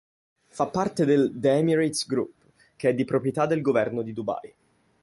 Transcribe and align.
Fa 0.47 0.65
parte 0.65 1.05
del 1.05 1.31
The 1.35 1.57
Emirates 1.57 2.07
Group 2.07 2.45
che 2.75 2.89
è 2.89 2.95
di 2.95 3.05
proprietà 3.05 3.45
del 3.45 3.61
Governo 3.61 4.01
di 4.01 4.13
Dubai. 4.13 4.53